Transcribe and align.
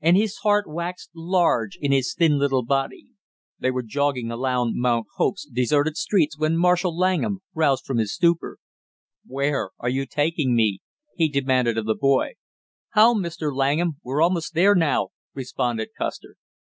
And 0.00 0.16
his 0.16 0.38
heart 0.38 0.68
waxed 0.68 1.10
large 1.14 1.76
in 1.80 1.92
his 1.92 2.12
thin 2.12 2.40
little 2.40 2.64
body. 2.64 3.10
They 3.60 3.70
were 3.70 3.84
jogging 3.84 4.28
along 4.28 4.72
Mount 4.74 5.06
Hope's 5.14 5.46
deserted 5.46 5.96
streets 5.96 6.36
when 6.36 6.56
Marshall 6.56 6.96
Langham 6.98 7.38
roused 7.54 7.84
from 7.86 7.98
his 7.98 8.12
stupor. 8.12 8.58
"Where 9.24 9.70
are 9.78 9.88
you 9.88 10.06
taking 10.06 10.56
me?" 10.56 10.80
he 11.14 11.28
demanded 11.28 11.78
of 11.78 11.86
the 11.86 11.94
boy. 11.94 12.32
"Home, 12.94 13.22
Mr. 13.22 13.54
Langham 13.54 14.00
we're 14.02 14.20
almost 14.20 14.54
there 14.54 14.74
now," 14.74 15.10
responded 15.34 15.90
Custer. 15.96 16.34